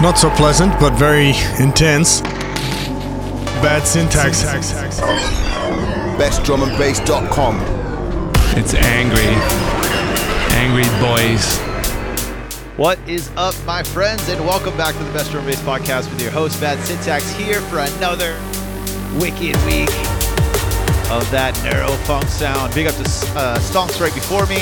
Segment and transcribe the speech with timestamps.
[0.00, 2.20] Not so pleasant, but very intense.
[3.60, 4.44] Bad syntax.
[6.16, 7.58] BestDrumAndBass.com.
[8.56, 9.34] It's angry.
[10.54, 11.58] Angry boys.
[12.76, 16.08] What is up, my friends, and welcome back to the Best Drum and Bass Podcast
[16.12, 18.38] with your host, Bad Syntax, here for another
[19.14, 19.90] wicked week
[21.10, 22.72] of that neuro funk sound.
[22.72, 24.58] Big up to uh, Stonks right before me,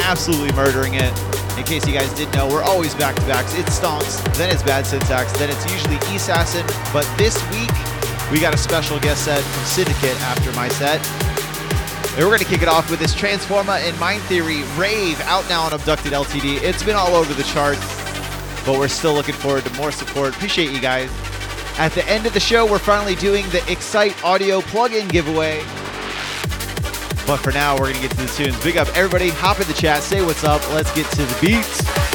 [0.00, 1.12] absolutely murdering it.
[1.56, 3.54] In case you guys didn't know, we're always back to backs.
[3.54, 6.66] It's Stonks, then it's Bad Syntax, then it's usually Assassin.
[6.92, 7.70] But this week,
[8.32, 11.00] we got a special guest set from Syndicate after my set.
[12.14, 15.48] And we're going to kick it off with this Transformer and Mind Theory Rave out
[15.48, 16.60] now on Abducted LTD.
[16.60, 17.86] It's been all over the charts,
[18.66, 20.34] but we're still looking forward to more support.
[20.34, 21.08] Appreciate you guys.
[21.78, 25.62] At the end of the show, we're finally doing the Excite Audio plug-in giveaway.
[27.26, 28.62] But for now, we're going to get to the tunes.
[28.62, 29.30] Big up everybody.
[29.30, 30.02] Hop in the chat.
[30.02, 30.62] Say what's up.
[30.70, 32.13] Let's get to the beats.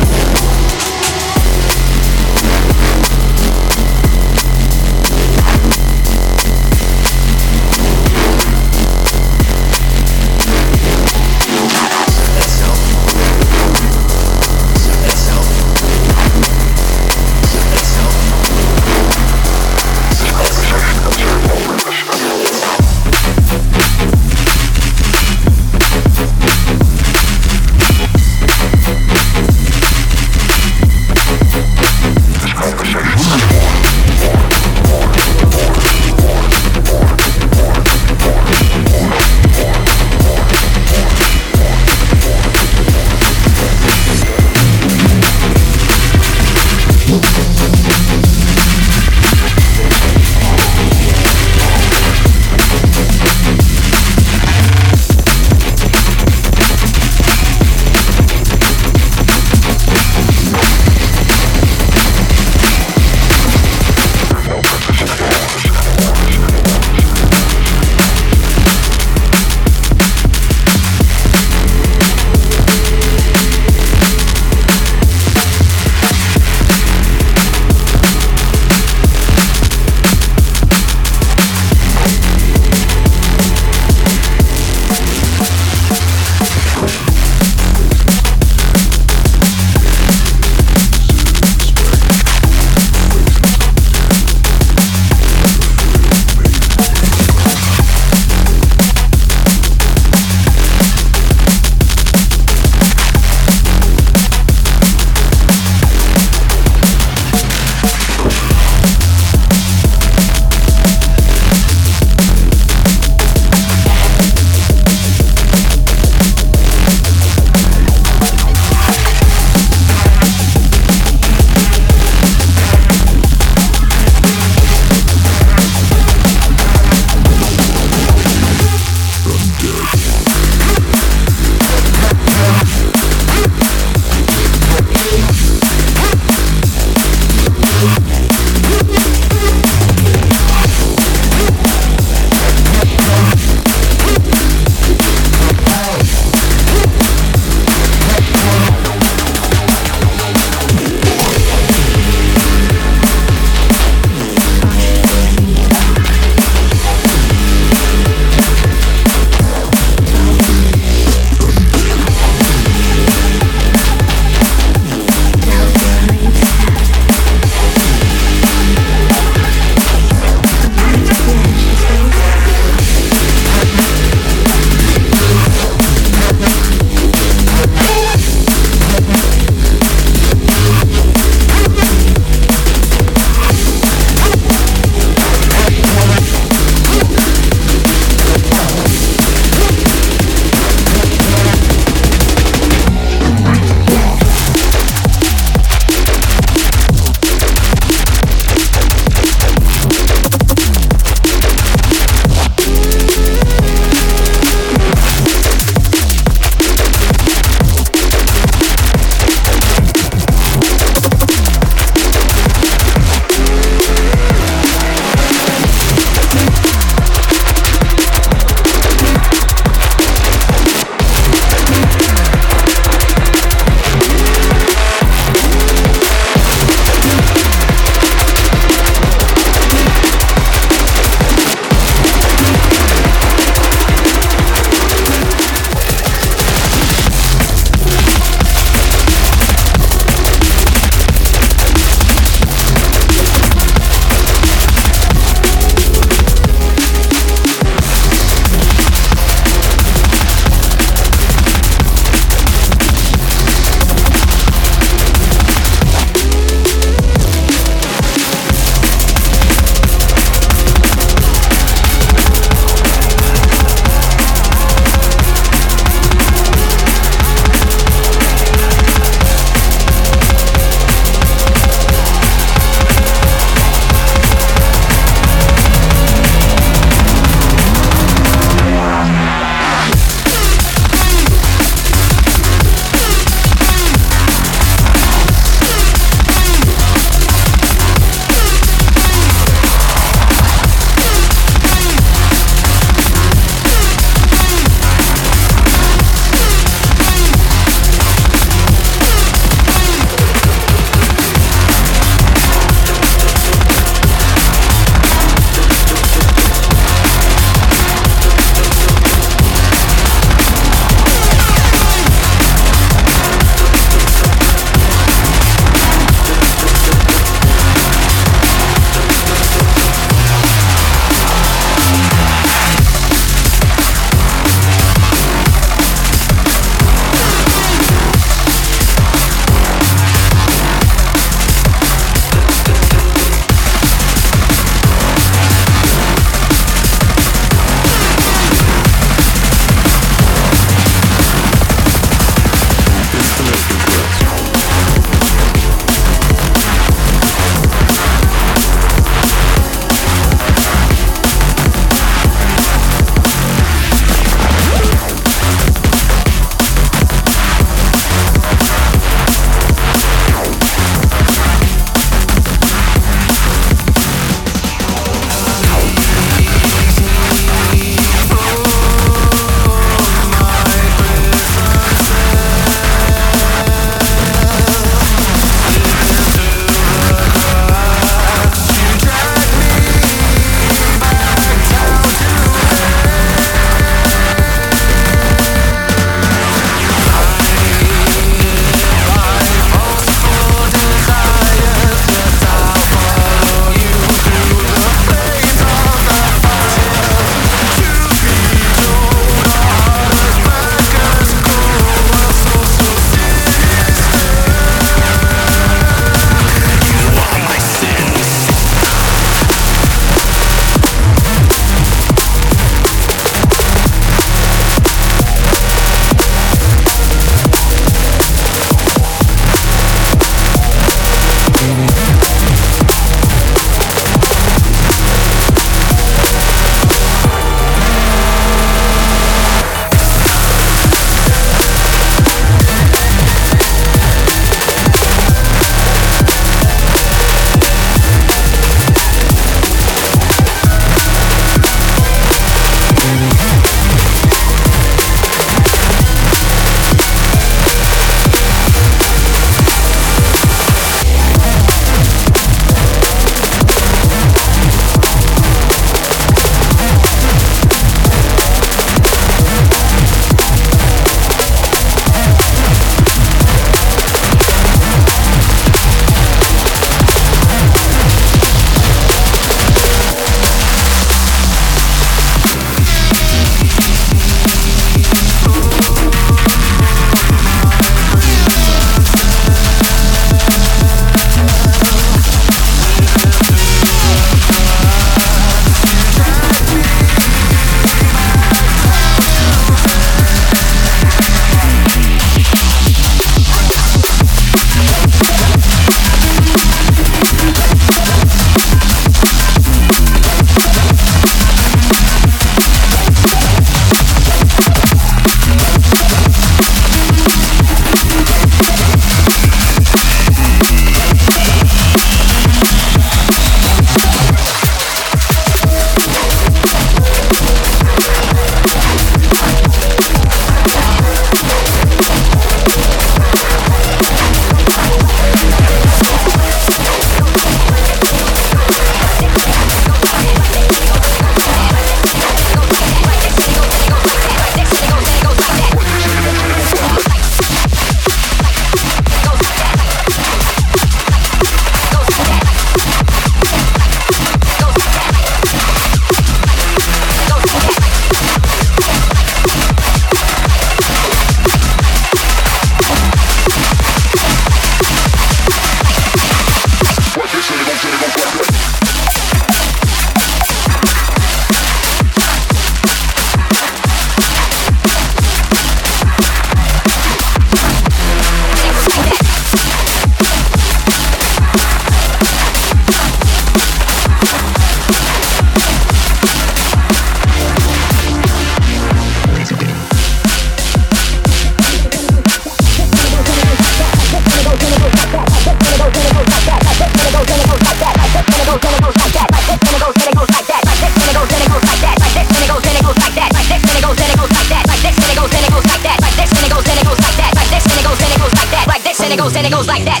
[599.54, 600.00] Goes like that.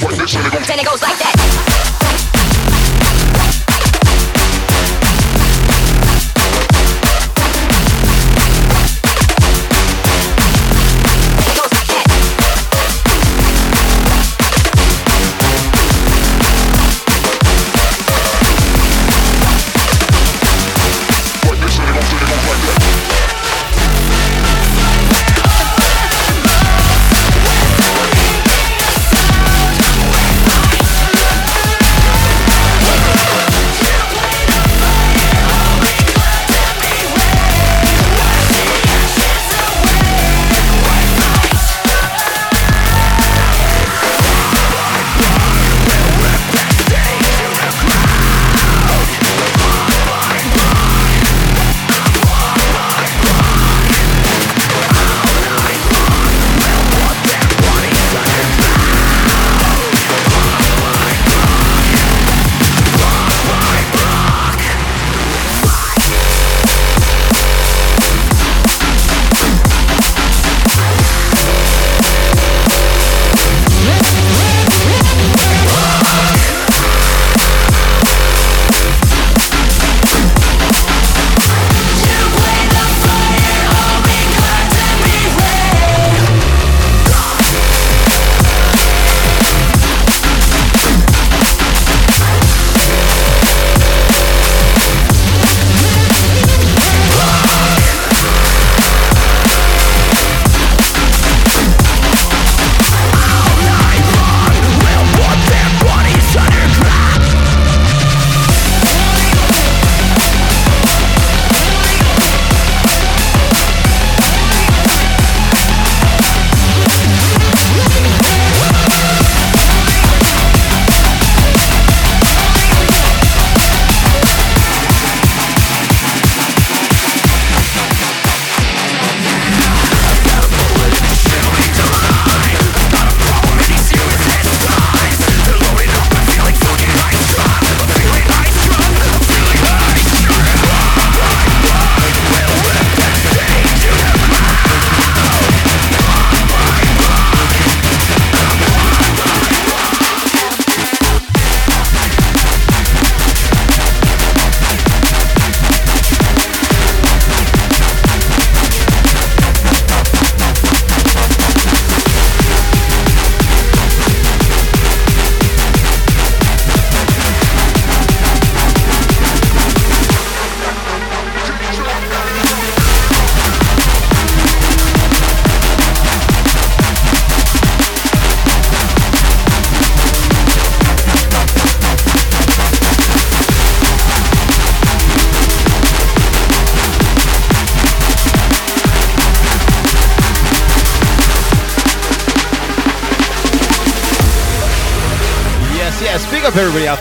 [0.66, 1.13] Then it goes like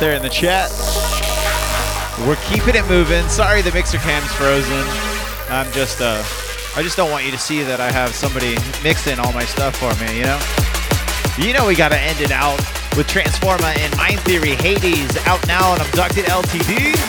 [0.03, 0.69] there in the chat.
[2.27, 3.25] We're keeping it moving.
[3.29, 4.83] Sorry the mixer cam's frozen.
[5.47, 6.21] I'm just uh
[6.75, 9.77] I just don't want you to see that I have somebody mixing all my stuff
[9.79, 10.39] for me, you know?
[11.39, 12.57] You know we gotta end it out
[12.97, 16.99] with Transforma and Mind Theory Hades out now on Abducted LTD.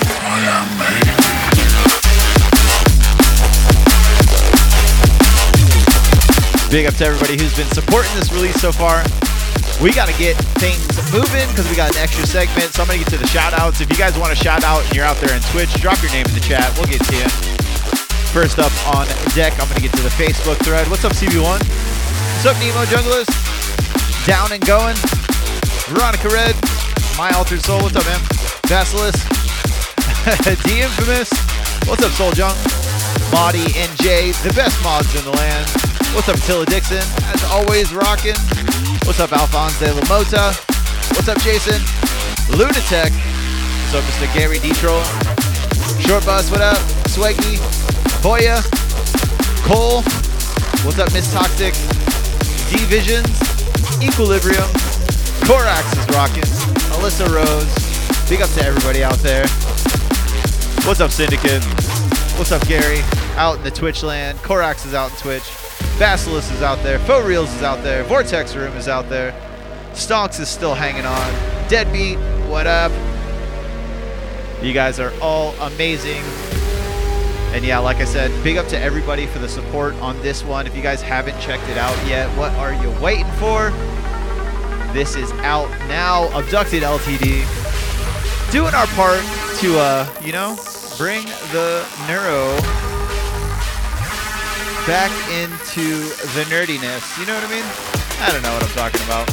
[6.70, 9.02] Big up to everybody who's been supporting this release so far.
[9.82, 12.72] We got to get things moving because we got an extra segment.
[12.72, 13.80] So I'm going to get to the shout outs.
[13.80, 16.12] If you guys want to shout out and you're out there on Twitch, drop your
[16.12, 16.70] name in the chat.
[16.78, 17.28] We'll get to you.
[18.30, 20.86] First up on deck, I'm going to get to the Facebook thread.
[20.88, 21.62] What's up, CB1?
[21.62, 23.28] What's up, Nemo Junglers?
[24.26, 24.96] Down and going.
[25.90, 26.54] Veronica Red.
[27.18, 27.82] My Altered Soul.
[27.82, 28.20] What's up, man?
[28.70, 29.20] Basilisk.
[30.64, 31.30] D Infamous.
[31.86, 32.56] What's up, Soul Junk?
[33.30, 35.68] Maudie NJ, the best mods in the land.
[36.14, 37.02] What's up, Tilla Dixon?
[37.34, 38.38] As always, rocking.
[39.04, 40.56] What's up, Alphonse de la Mota?
[41.12, 41.78] What's up, Jason?
[42.56, 43.12] Lunatech.
[43.12, 44.32] What's up, Mr.
[44.32, 45.04] Gary Detroll?
[46.00, 46.78] Short Bus, what up?
[47.12, 47.60] Swaggy.
[48.24, 48.64] Boya.
[49.68, 50.00] Cole.
[50.86, 51.74] What's up, Miss Toxic?
[52.72, 53.28] D Visions.
[54.02, 54.64] Equilibrium.
[55.44, 56.48] Corax is rocking.
[56.96, 58.28] Alyssa Rose.
[58.30, 59.46] Big up to everybody out there.
[60.88, 61.62] What's up, Syndicate?
[62.38, 63.00] What's up, Gary?
[63.36, 64.38] Out in the Twitch land.
[64.38, 65.63] Corax is out in Twitch.
[65.98, 66.98] Basilisk is out there.
[67.00, 68.02] Faux Reels is out there.
[68.02, 69.32] Vortex Room is out there.
[69.92, 71.68] Stonks is still hanging on.
[71.68, 72.18] Deadbeat,
[72.48, 72.90] what up?
[74.60, 76.22] You guys are all amazing.
[77.54, 80.66] And yeah, like I said, big up to everybody for the support on this one.
[80.66, 83.70] If you guys haven't checked it out yet, what are you waiting for?
[84.92, 86.26] This is out now.
[86.36, 87.44] Abducted LTD.
[88.50, 89.20] Doing our part
[89.60, 90.58] to, uh, you know,
[90.98, 92.83] bring the neuro
[94.86, 97.18] back into the nerdiness.
[97.18, 97.64] You know what I mean?
[98.20, 99.26] I don't know what I'm talking about.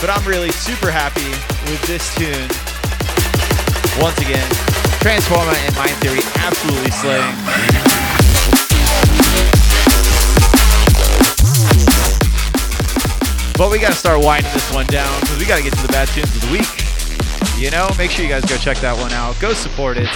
[0.00, 1.26] But I'm really super happy
[1.66, 2.46] with this tune.
[3.98, 4.46] Once again,
[5.02, 7.34] Transforma and Mind Theory absolutely slaying.
[13.58, 15.82] But we got to start winding this one down because we got to get to
[15.82, 16.70] the bad tunes of the week.
[17.58, 19.34] You know, make sure you guys go check that one out.
[19.40, 20.06] Go support it.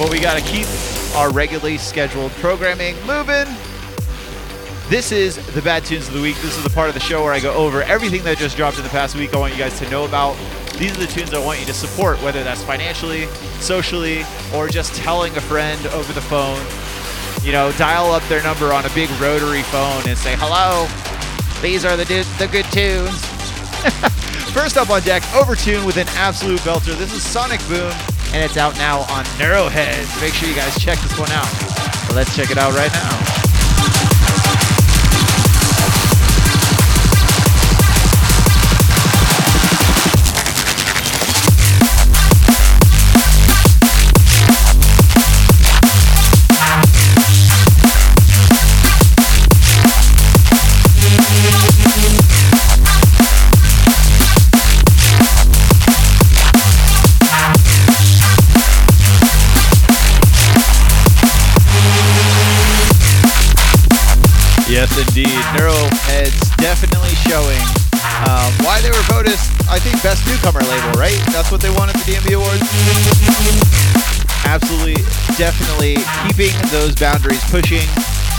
[0.00, 0.66] But we got to keep
[1.14, 3.46] our regularly scheduled programming moving.
[4.88, 6.36] This is the bad tunes of the week.
[6.36, 8.76] This is the part of the show where I go over everything that just dropped
[8.76, 9.32] in the past week.
[9.34, 10.36] I want you guys to know about.
[10.76, 13.26] These are the tunes I want you to support, whether that's financially,
[13.60, 16.60] socially, or just telling a friend over the phone.
[17.46, 20.86] You know, dial up their number on a big rotary phone and say, hello,
[21.62, 23.24] these are the, du- the good tunes.
[24.52, 26.96] First up on deck, Overtune with an absolute belter.
[26.96, 27.92] This is Sonic Boom,
[28.34, 30.20] and it's out now on Neuroheads.
[30.20, 31.46] Make sure you guys check this one out.
[32.12, 33.33] Let's check it out right now.
[65.94, 67.60] Neuroheads definitely showing
[68.26, 69.38] um, why they were voted,
[69.70, 71.18] I think, best newcomer label, right?
[71.30, 72.62] That's what they won at the DMV Awards.
[74.44, 74.98] Absolutely,
[75.38, 77.86] definitely keeping those boundaries, pushing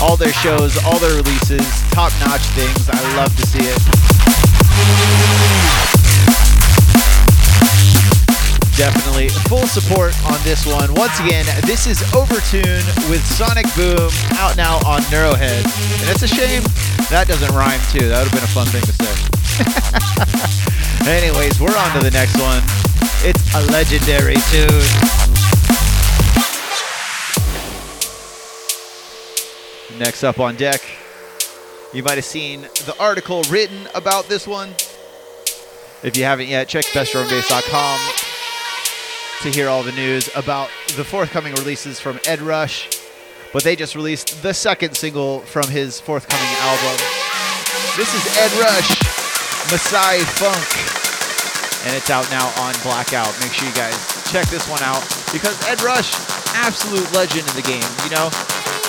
[0.02, 2.90] all their shows, all their releases, top-notch things.
[2.92, 3.80] I love to see it.
[8.76, 10.94] Definitely full support on this one.
[10.96, 15.64] Once again, this is Overtune with Sonic Boom out now on Neurohead.
[15.64, 16.62] And it's a shame
[17.10, 18.08] that doesn't rhyme too.
[18.10, 19.14] That would have been a fun thing to say.
[21.12, 22.64] Anyways, we're on to the next one.
[23.22, 25.16] It's a legendary tune.
[30.00, 30.82] Next up on deck,
[31.94, 34.72] you might have seen the article written about this one.
[36.04, 38.00] If you haven't yet, check bestdrumandbass.com
[39.44, 43.05] to hear all the news about the forthcoming releases from Ed Rush.
[43.56, 47.00] But they just released the second single from his forthcoming album.
[47.96, 49.00] This is Ed Rush,
[49.72, 50.68] Masai Funk.
[51.88, 53.32] And it's out now on Blackout.
[53.40, 53.96] Make sure you guys
[54.28, 55.00] check this one out
[55.32, 56.12] because Ed Rush,
[56.52, 57.88] absolute legend in the game.
[58.04, 58.28] You know,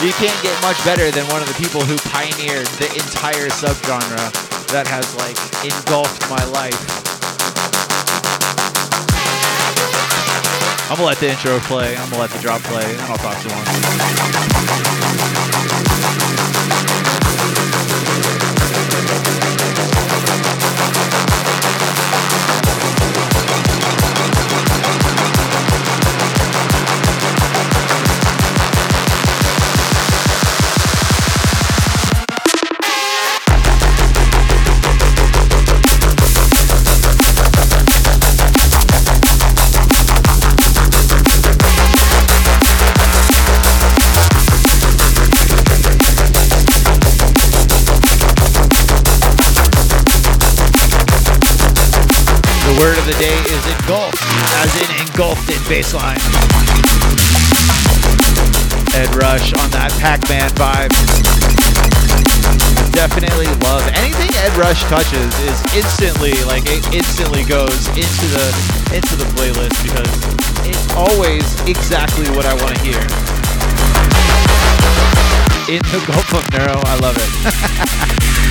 [0.03, 4.35] you can't get much better than one of the people who pioneered the entire subgenre
[4.75, 7.16] that has like engulfed my life.
[10.89, 11.97] I'm gonna let the intro play.
[11.97, 13.64] I'm gonna let the drop play, and I'll talk to him.
[52.77, 54.20] Word of the day is engulfed,
[54.61, 56.20] as in engulfed in bassline.
[58.93, 60.93] Ed Rush on that Pac-Man vibe.
[62.93, 68.47] Definitely love anything Ed Rush touches is instantly like it instantly goes into the
[68.93, 70.12] into the playlist because
[70.68, 73.01] it's always exactly what I want to hear.
[75.72, 78.43] In the Gulf of Neuro, I love it.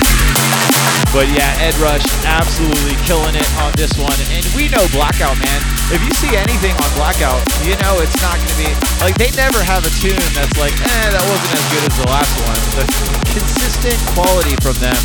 [1.16, 4.12] But yeah, Ed Rush absolutely killing it on this one.
[4.36, 5.60] And we know Blackout, man.
[5.88, 8.70] If you see anything on Blackout, you know it's not going to be
[9.00, 12.08] like they never have a tune that's like, eh, that wasn't as good as the
[12.12, 12.60] last one.
[12.76, 12.84] The
[13.32, 14.98] consistent quality from them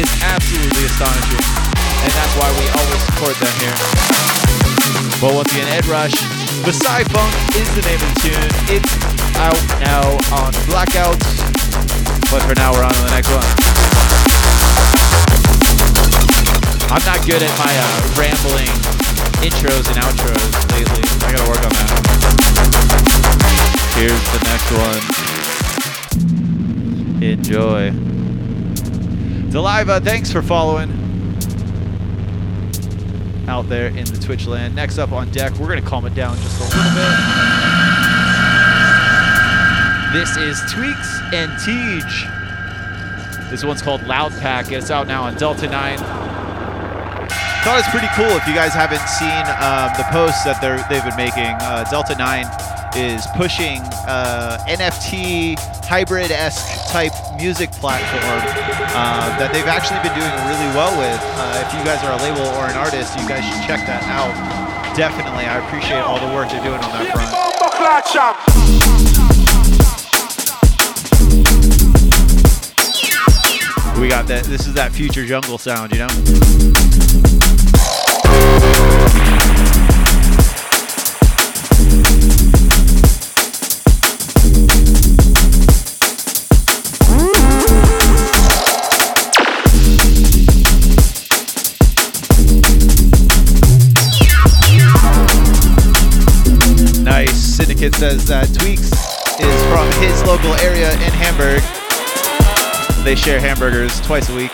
[0.00, 1.44] is absolutely astonishing.
[2.08, 3.76] And that's why we always support them here.
[5.20, 6.16] But once again, Ed Rush,
[6.64, 8.48] Sci Funk is the name of the tune.
[8.72, 8.92] It's
[9.36, 11.20] out now on Blackout.
[12.32, 14.29] But for now, we're on to the next one.
[16.92, 18.66] I'm not good at my uh, rambling
[19.46, 21.02] intros and outros lately.
[21.24, 22.00] I gotta work on that.
[23.94, 25.02] Here's the next one.
[27.22, 27.92] Enjoy.
[29.50, 30.90] Deliva, thanks for following.
[33.46, 34.74] out there in the Twitch land.
[34.74, 37.16] Next up on deck, we're to calm it down just a little bit.
[40.12, 42.28] This is Tweaks and Teej.
[43.50, 44.72] This one's called Loud Pack.
[44.72, 46.29] It's out now on Delta 9.
[47.60, 51.04] Thought it's pretty cool if you guys haven't seen um, the posts that they're, they've
[51.04, 51.52] been making.
[51.60, 52.48] Uh, Delta 9
[52.96, 58.40] is pushing uh, NFT hybrid-esque type music platform
[58.96, 61.20] uh, that they've actually been doing really well with.
[61.36, 64.08] Uh, if you guys are a label or an artist, you guys should check that
[64.08, 64.32] out.
[64.96, 67.28] Definitely, I appreciate all the work they're doing on that front.
[74.00, 74.44] We got that.
[74.48, 77.09] This is that future jungle sound, you know.
[97.90, 98.92] Syndicate says that Tweaks
[99.40, 101.62] is from his local area in Hamburg.
[103.04, 104.50] They share hamburgers twice a week.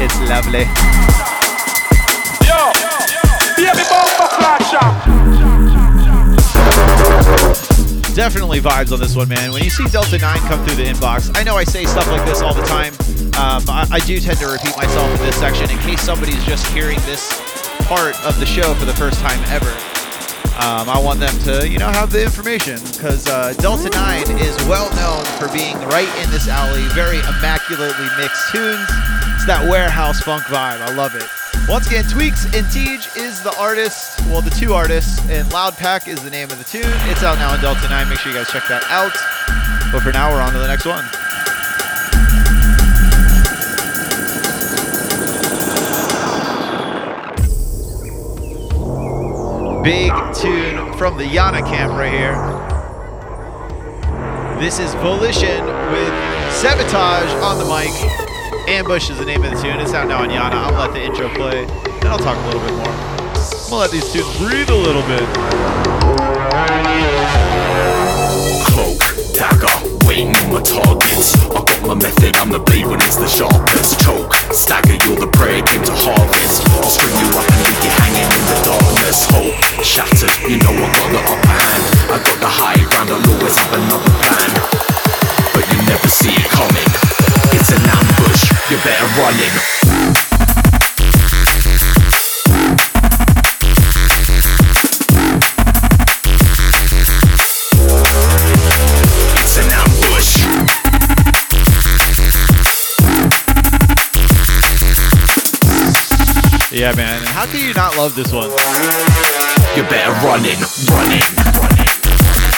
[0.00, 0.64] It's lovely.
[8.14, 9.52] Definitely vibes on this one, man.
[9.52, 12.26] When you see Delta 9 come through the inbox, I know I say stuff like
[12.26, 12.92] this all the time.
[13.40, 16.66] Um, I, I do tend to repeat myself in this section in case somebody's just
[16.72, 17.32] hearing this
[17.86, 19.91] part of the show for the first time ever.
[20.60, 24.54] Um, I want them to, you know, have the information because uh, Delta 9 is
[24.68, 28.84] well known for being right in this alley, very immaculately mixed tunes.
[29.34, 30.80] It's that warehouse funk vibe.
[30.80, 31.24] I love it.
[31.68, 36.06] Once again, Tweaks and Teej is the artist, well, the two artists, and Loud Pack
[36.06, 36.84] is the name of the tune.
[37.08, 38.08] It's out now on Delta 9.
[38.08, 39.12] Make sure you guys check that out.
[39.90, 41.04] But for now, we're on to the next one.
[49.82, 52.36] Big tune from the Yana camp right here.
[54.60, 56.12] This is Volition with
[56.52, 57.90] Sabotage on the mic.
[58.68, 59.80] Ambush is the name of the tune.
[59.80, 60.54] It's out now on Yana.
[60.54, 62.86] I'll let the intro play, then I'll talk a little bit more.
[62.86, 65.26] I'm gonna let these tunes breathe a little bit.
[68.70, 69.00] cloak,
[69.34, 69.81] dagger,
[70.12, 71.32] waiting on my targets.
[71.48, 74.00] I got my method, I'm the blade when it's the sharpest.
[74.04, 76.68] Choke, stagger, you're the prey, came to harvest.
[76.84, 79.24] I'll string you up and leave you hanging in the darkness.
[79.32, 81.84] Hope, shattered, you know I got the upper hand.
[82.12, 84.50] I got the high ground, I'll always have another plan.
[85.56, 86.88] But you never see it coming.
[87.56, 90.11] It's an ambush, you're better running.
[106.72, 107.20] Yeah, man.
[107.20, 108.48] And how can you not love this one?
[109.76, 110.56] You're better running,
[110.88, 111.20] running,
[111.60, 111.92] running.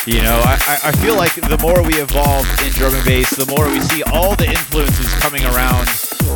[0.07, 3.47] You know, I, I- feel like the more we evolve in drum and bass, the
[3.51, 5.89] more we see all the influences coming around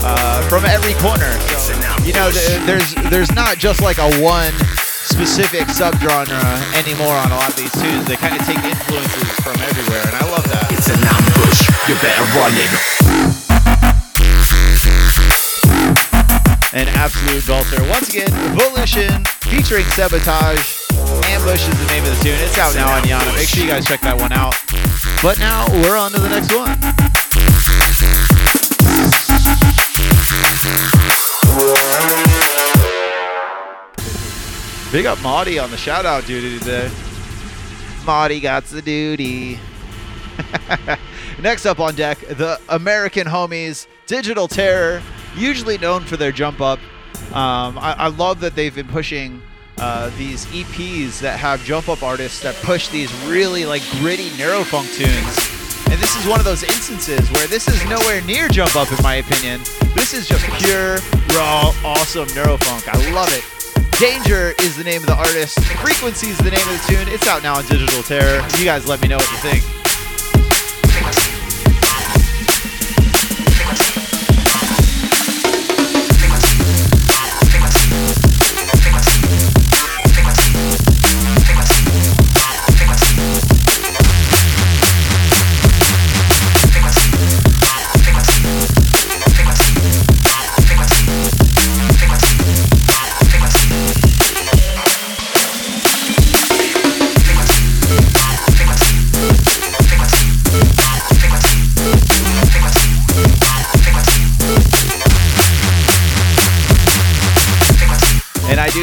[0.02, 1.30] uh, from every corner.
[1.62, 1.72] So,
[2.02, 4.52] you know, th- there's there's not just like a one
[5.06, 6.34] specific subgenre
[6.74, 8.04] anymore on a lot of these tunes.
[8.10, 10.66] They kind of take influences from everywhere, and I love that.
[10.74, 11.60] It's an ambush.
[11.86, 13.27] You're better running.
[16.74, 17.88] An absolute belter.
[17.88, 20.82] Once again, Volition featuring Sabotage.
[21.24, 22.34] Ambush is the name of the tune.
[22.40, 23.34] It's out now on Yana.
[23.34, 24.54] Make sure you guys check that one out.
[25.22, 26.76] But now we're on to the next one.
[34.92, 36.90] Big up Maudie on the shout out duty today.
[38.04, 39.58] Maudie got the duty.
[41.42, 45.02] Next up on deck, the American homies, Digital Terror,
[45.36, 46.78] usually known for their jump up.
[47.32, 49.42] Um, I, I love that they've been pushing
[49.78, 54.92] uh, these EPs that have jump up artists that push these really like gritty neurofunk
[54.96, 55.58] tunes.
[55.90, 59.02] And this is one of those instances where this is nowhere near jump up, in
[59.02, 59.60] my opinion.
[59.94, 60.96] This is just pure,
[61.36, 62.88] raw, awesome neurofunk.
[62.88, 63.44] I love it.
[63.98, 65.58] Danger is the name of the artist.
[65.80, 67.08] Frequency is the name of the tune.
[67.08, 68.46] It's out now on Digital Terror.
[68.58, 69.87] You guys let me know what you think.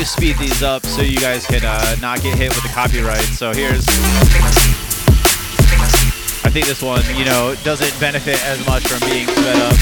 [0.06, 3.22] Speed these up so you guys can uh, not get hit with the copyright.
[3.22, 3.86] So here's.
[6.45, 9.76] I think this one, you know, doesn't benefit as much from being sped up.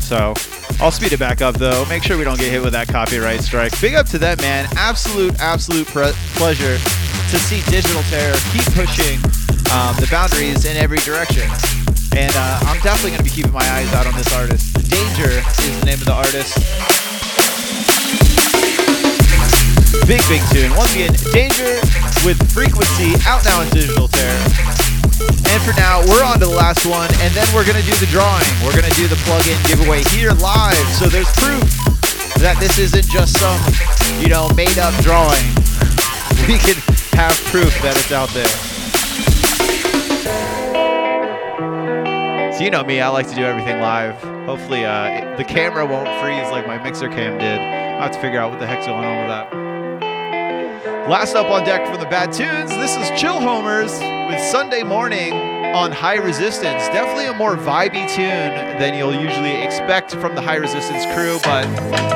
[0.00, 0.34] So
[0.80, 1.84] I'll speed it back up though.
[1.86, 3.78] Make sure we don't get hit with that copyright strike.
[3.80, 4.66] Big up to that man.
[4.76, 9.18] Absolute, absolute pre- pleasure to see Digital Terror keep pushing
[9.70, 11.48] um, the boundaries in every direction.
[12.16, 14.74] And uh, I'm definitely going to be keeping my eyes out on this artist.
[14.90, 17.09] Danger is the name of the artist.
[20.06, 20.70] Big, big tune.
[20.76, 21.80] Once again, Danger
[22.24, 24.40] with Frequency out now in Digital Terror.
[25.50, 27.94] And for now, we're on to the last one, and then we're going to do
[27.98, 28.46] the drawing.
[28.64, 30.86] We're going to do the plug-in giveaway here live.
[30.96, 31.62] So there's proof
[32.38, 33.60] that this isn't just some,
[34.20, 35.44] you know, made-up drawing.
[36.48, 36.74] We can
[37.12, 38.48] have proof that it's out there.
[42.52, 44.16] So you know me, I like to do everything live.
[44.46, 47.60] Hopefully, uh, the camera won't freeze like my mixer cam did.
[47.60, 49.69] I'll have to figure out what the heck's going on with that.
[51.10, 53.90] Last up on deck from the Bad Tunes, this is Chill Homers
[54.30, 55.34] with Sunday Morning
[55.74, 56.86] on High Resistance.
[56.94, 61.66] Definitely a more vibey tune than you'll usually expect from the High Resistance crew, but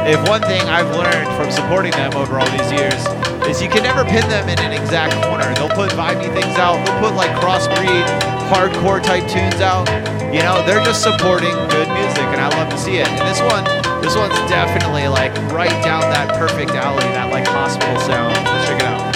[0.07, 3.03] if one thing I've learned from supporting them over all these years
[3.51, 5.53] is you can never pin them in an exact corner.
[5.59, 8.07] They'll put vibey things out, they'll put like crossbreed,
[8.47, 9.90] hardcore type tunes out.
[10.32, 13.09] You know, they're just supporting good music, and I love to see it.
[13.09, 13.66] And this one,
[14.05, 18.34] this one's definitely like right down that perfect alley, that like hospital sound.
[18.34, 19.14] Let's check it out.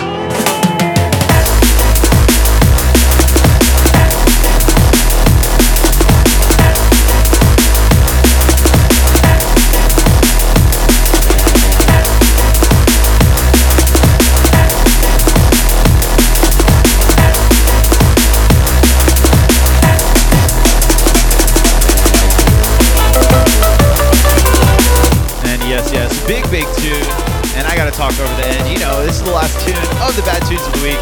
[26.48, 26.96] Big, tune.
[27.60, 28.64] And I gotta talk over the end.
[28.72, 30.96] You know, this is the last tune of the bad tunes of the week.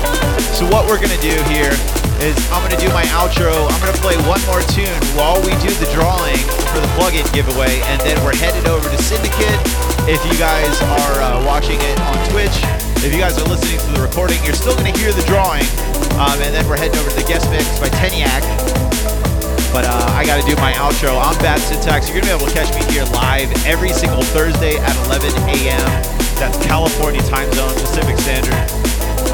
[0.59, 1.71] So what we're gonna do here
[2.19, 3.55] is I'm gonna do my outro.
[3.71, 6.35] I'm gonna play one more tune while we do the drawing
[6.75, 9.63] for the plugin giveaway, and then we're headed over to Syndicate.
[10.11, 12.59] If you guys are uh, watching it on Twitch,
[13.07, 15.63] if you guys are listening to the recording, you're still gonna hear the drawing.
[16.19, 18.43] Um, and then we're heading over to the guest mix by Teniak.
[19.73, 21.21] But uh, I got to do my outro.
[21.21, 22.09] I'm Bad Syntax.
[22.09, 25.31] You're going to be able to catch me here live every single Thursday at 11
[25.49, 25.87] a.m.
[26.39, 28.55] That's California time zone, Pacific Standard.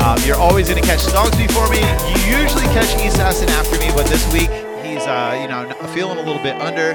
[0.03, 1.79] Um, you're always going to catch Stonks before me.
[2.11, 4.51] You usually catch Assassin after me, but this week
[4.85, 6.95] he's, uh, you know, feeling a little bit under.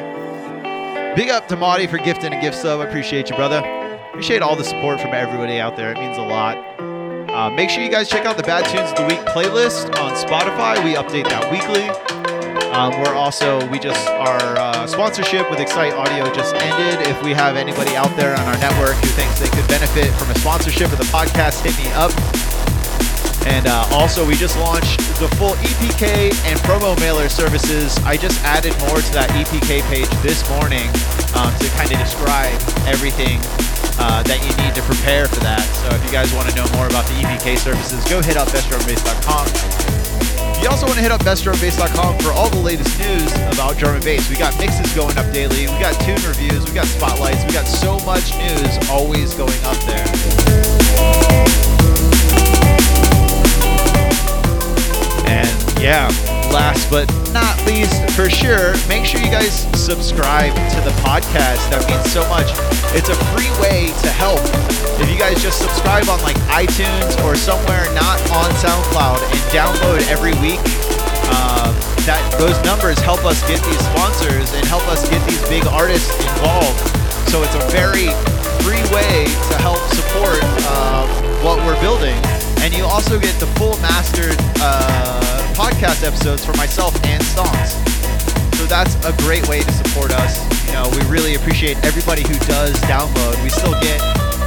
[1.15, 2.81] Big up to Marty for gifting a gift sub.
[2.81, 3.59] I appreciate you, brother.
[4.09, 5.91] Appreciate all the support from everybody out there.
[5.91, 6.57] It means a lot.
[6.79, 10.13] Uh, make sure you guys check out the Bad Tunes of the Week playlist on
[10.15, 10.83] Spotify.
[10.83, 12.16] We update that weekly.
[12.77, 17.07] Um, we're also, we just, our uh, sponsorship with Excite Audio just ended.
[17.07, 20.29] If we have anybody out there on our network who thinks they could benefit from
[20.29, 22.13] a sponsorship of the podcast, hit me up.
[23.49, 27.97] And uh, also, we just launched the full EPK and promo mailer services.
[28.05, 30.85] I just added more to that EPK page this morning
[31.33, 32.53] um, to kind of describe
[32.85, 33.41] everything
[33.97, 35.65] uh, that you need to prepare for that.
[35.81, 38.49] So if you guys want to know more about the EPK services, go hit up
[38.49, 40.06] bestdrumandbass.com.
[40.67, 44.03] You also want to hit up bestdrumandbass.com for all the latest news about drum and
[44.03, 44.29] bass.
[44.29, 45.61] We got mixes going up daily.
[45.61, 46.67] We got tune reviews.
[46.67, 47.45] We got spotlights.
[47.45, 50.03] We got so much news always going up there.
[55.25, 56.11] And yeah,
[56.51, 61.61] last but not least, for sure, make sure you guys subscribe to the podcast.
[61.69, 62.49] That means so much.
[62.95, 64.39] It's a free way to help.
[64.97, 70.01] If you guys just subscribe on like iTunes or somewhere not on SoundCloud and download
[70.09, 70.61] every week,
[71.29, 71.69] uh,
[72.07, 76.09] that those numbers help us get these sponsors and help us get these big artists
[76.23, 76.79] involved.
[77.29, 78.09] So it's a very
[78.63, 81.05] free way to help support uh,
[81.43, 82.17] what we're building.
[82.63, 87.73] And you also get the full mastered uh, podcast episodes for myself and Stonks.
[88.57, 90.37] So that's a great way to support us.
[90.67, 93.41] You know, we really appreciate everybody who does download.
[93.41, 93.97] We still get,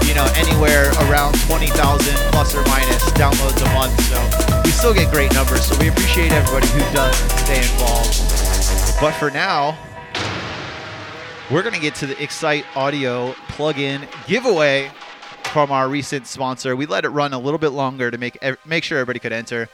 [0.06, 3.98] you know, anywhere around 20,000 plus or minus downloads a month.
[4.06, 5.64] So we still get great numbers.
[5.64, 8.14] So we appreciate everybody who does stay involved.
[9.00, 9.76] But for now,
[11.50, 14.92] we're going to get to the Excite Audio plugin giveaway
[15.52, 16.76] from our recent sponsor.
[16.76, 19.68] We let it run a little bit longer to make make sure everybody could enter.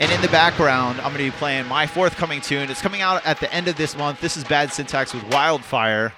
[0.00, 2.70] And in the background, I'm going to be playing my forthcoming tune.
[2.70, 4.20] It's coming out at the end of this month.
[4.20, 6.12] This is Bad Syntax with Wildfire.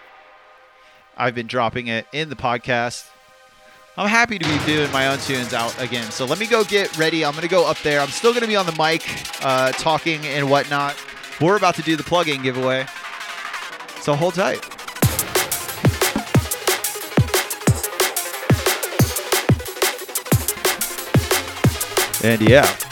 [1.16, 3.08] I've been dropping it in the podcast.
[3.96, 6.10] I'm happy to be doing my own tunes out again.
[6.10, 7.24] So let me go get ready.
[7.24, 8.00] I'm going to go up there.
[8.00, 9.02] I'm still going to be on the mic
[9.42, 10.94] uh, talking and whatnot.
[11.40, 12.84] We're about to do the plug in giveaway.
[14.02, 14.62] So hold tight.
[22.22, 22.89] And yeah.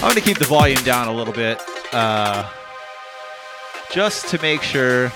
[0.00, 1.60] I'm gonna keep the volume down a little bit,
[1.92, 2.48] uh,
[3.90, 5.12] just to make sure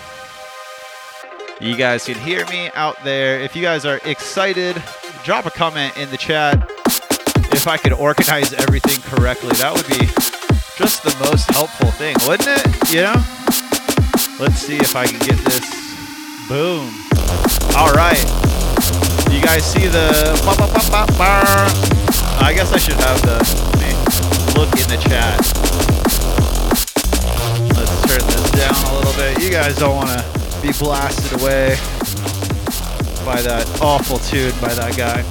[1.61, 3.41] you guys can hear me out there.
[3.41, 4.83] If you guys are excited,
[5.23, 6.69] drop a comment in the chat.
[7.53, 10.07] If I could organize everything correctly, that would be
[10.77, 12.93] just the most helpful thing, wouldn't it?
[12.93, 13.25] You know?
[14.41, 15.71] Let's see if I can get this.
[16.49, 16.93] Boom.
[17.77, 18.19] All right.
[19.31, 20.33] You guys see the.
[22.41, 24.02] I guess I should have the.
[24.55, 25.39] Look in the chat.
[27.77, 29.43] Let's turn this down a little bit.
[29.43, 31.77] You guys don't want to be blasted away
[33.25, 35.23] by that awful tune by that guy.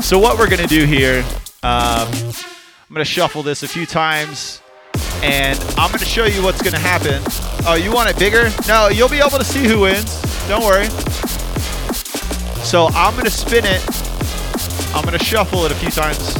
[0.00, 1.24] So what we're gonna do here,
[1.62, 4.60] um, I'm gonna shuffle this a few times,
[5.22, 7.22] and I'm gonna show you what's gonna happen.
[7.66, 8.50] Oh, you want it bigger?
[8.66, 10.20] No, you'll be able to see who wins.
[10.48, 10.86] Don't worry.
[12.64, 13.82] So I'm gonna spin it.
[14.94, 16.34] I'm gonna shuffle it a few times,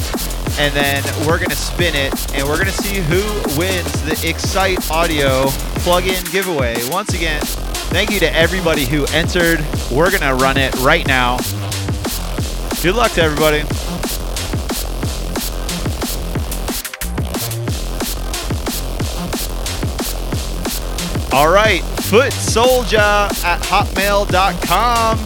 [0.59, 3.21] and then we're gonna spin it, and we're gonna see who
[3.57, 5.47] wins the Excite Audio
[5.83, 6.75] plug-in giveaway.
[6.89, 7.41] Once again,
[7.91, 9.63] thank you to everybody who entered.
[9.91, 11.37] We're gonna run it right now.
[12.81, 13.61] Good luck to everybody.
[21.33, 25.19] All right, Foot Soldier at hotmail.com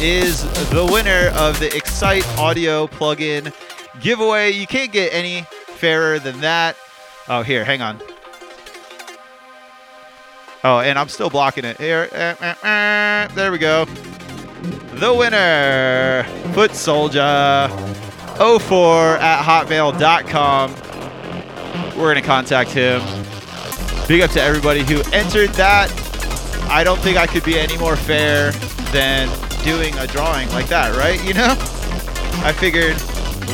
[0.00, 3.52] is the winner of the Excite Audio plugin
[4.00, 4.50] giveaway.
[4.50, 6.76] You can't get any fairer than that.
[7.28, 8.00] Oh, here, hang on.
[10.62, 11.78] Oh, and I'm still blocking it.
[11.78, 13.28] Here, eh, eh, eh.
[13.34, 13.86] there we go.
[14.94, 17.68] The winner, Foot Soldier
[18.36, 20.74] 04 at hotmail.com.
[21.98, 23.00] We're to contact him.
[24.06, 25.90] Big up to everybody who entered that.
[26.70, 28.52] I don't think I could be any more fair
[28.92, 29.28] than
[29.62, 31.22] doing a drawing like that, right?
[31.24, 31.54] You know?
[32.42, 32.96] I figured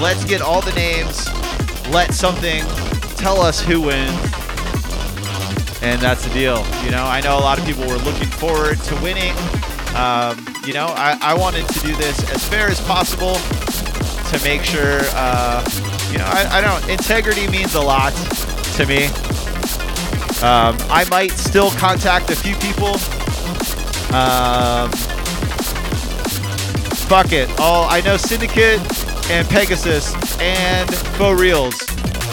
[0.00, 1.28] let's get all the names,
[1.90, 2.64] let something
[3.16, 4.10] tell us who wins.
[5.82, 6.64] And that's the deal.
[6.84, 9.34] You know, I know a lot of people were looking forward to winning.
[9.94, 14.62] Um, you know, I, I wanted to do this as fair as possible to make
[14.62, 15.64] sure, uh,
[16.10, 18.12] you know, I, I don't, integrity means a lot
[18.76, 19.06] to me.
[20.42, 22.94] Um, I might still contact a few people.
[24.14, 24.90] Um,
[27.06, 27.48] fuck it.
[27.60, 28.80] All I know Syndicate
[29.30, 31.74] and Pegasus and Faux Reels.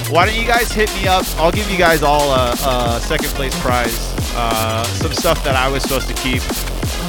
[0.09, 1.25] Why don't you guys hit me up?
[1.37, 4.13] I'll give you guys all a, a second place prize.
[4.35, 6.41] Uh, some stuff that I was supposed to keep,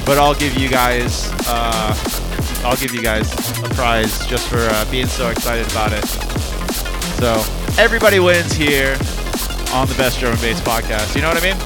[0.06, 1.30] but I'll give you guys.
[1.46, 1.94] Uh,
[2.64, 3.30] I'll give you guys
[3.60, 6.04] a prize just for uh, being so excited about it.
[7.18, 7.42] So
[7.78, 8.96] everybody wins here
[9.72, 11.14] on the Best Drum and Bass podcast.
[11.14, 11.56] You know what I mean?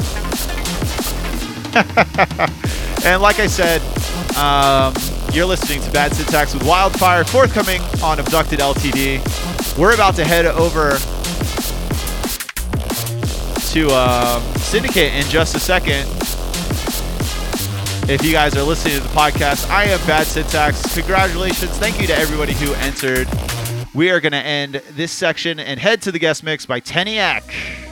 [3.06, 3.80] and like I said,
[4.36, 4.94] um,
[5.32, 9.78] you're listening to Bad Syntax with Wildfire, forthcoming on Abducted LTD.
[9.78, 10.98] We're about to head over
[13.72, 16.08] to um, Syndicate in just a second.
[18.10, 20.94] If you guys are listening to the podcast, I am Bad Syntax.
[20.94, 21.70] Congratulations.
[21.78, 23.28] Thank you to everybody who entered.
[23.94, 27.87] We are going to end this section and head to the guest mix by Teniak.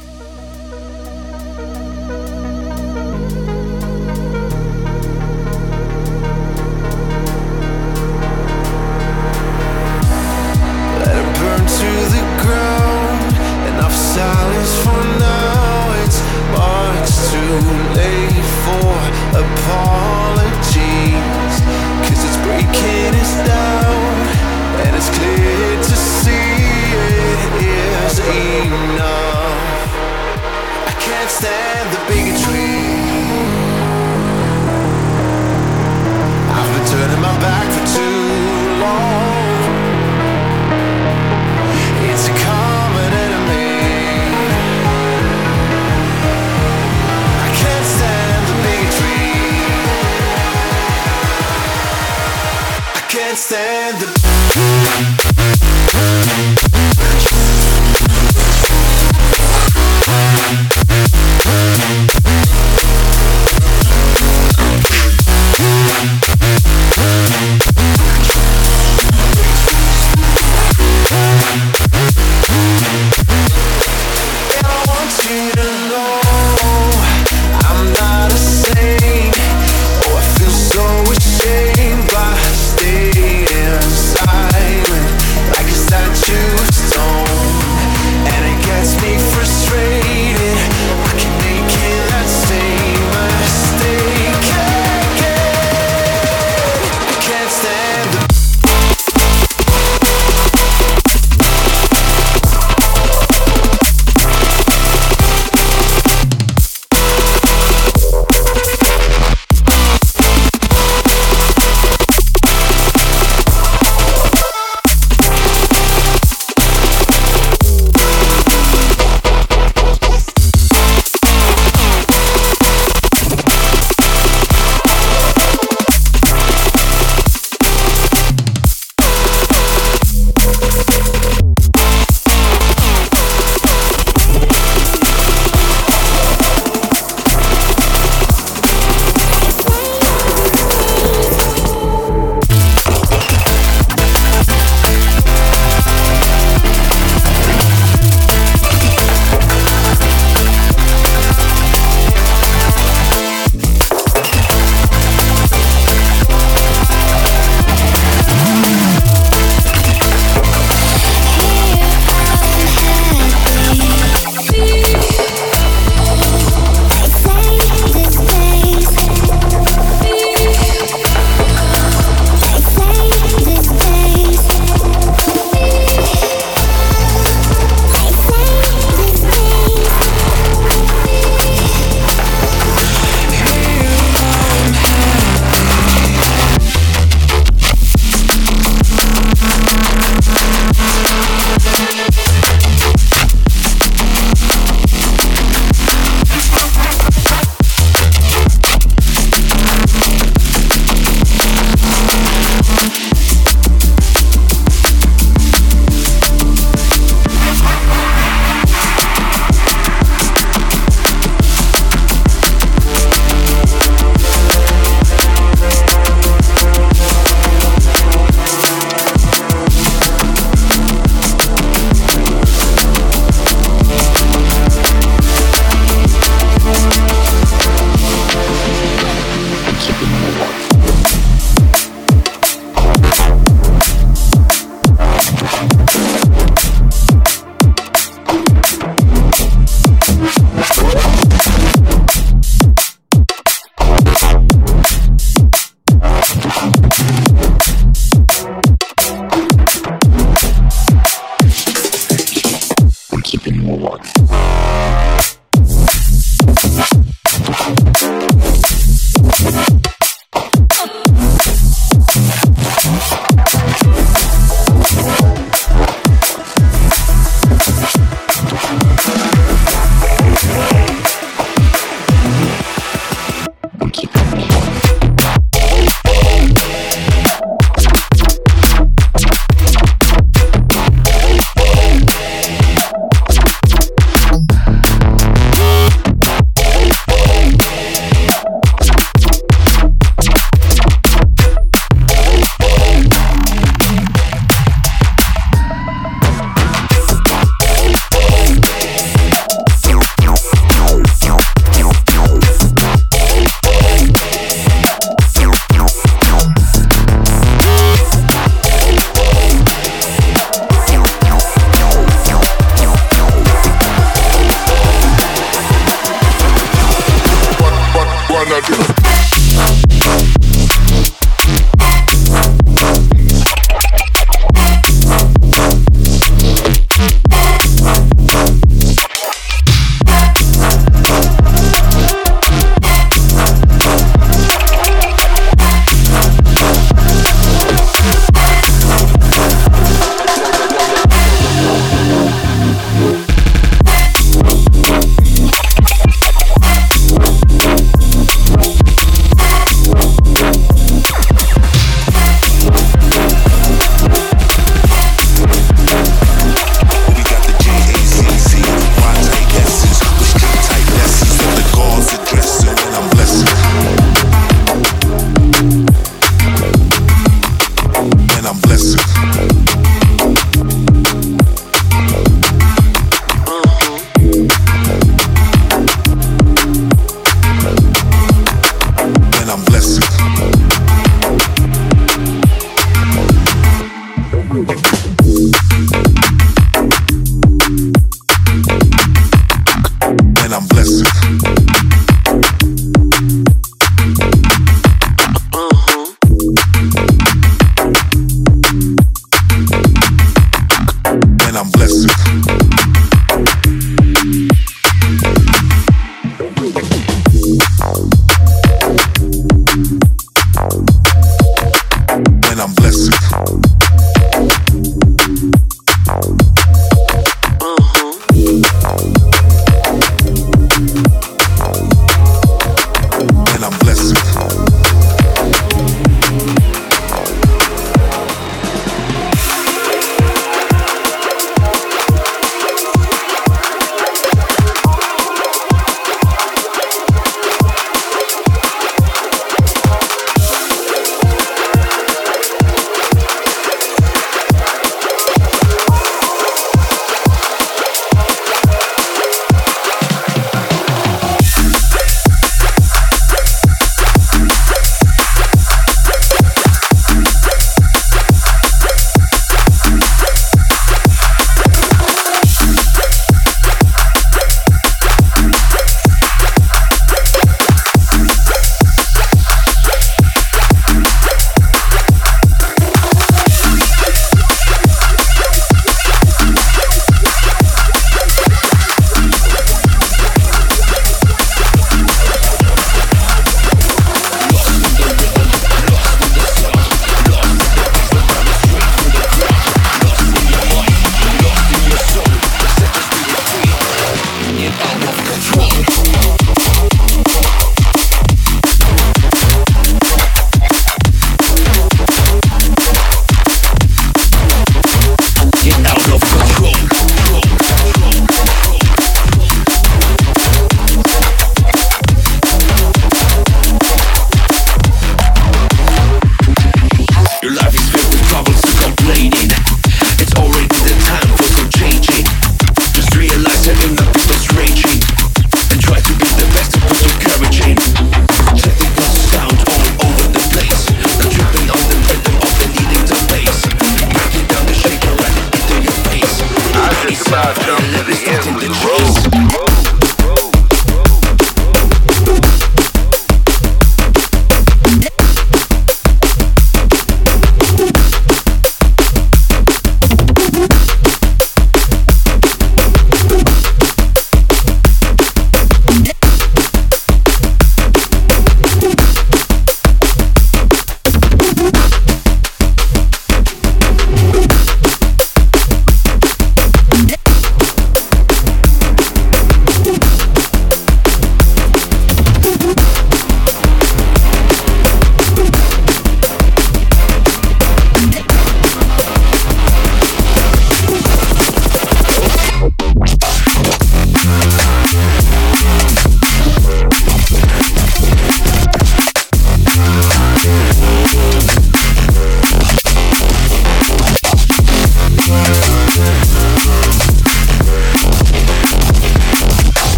[31.37, 31.76] stand.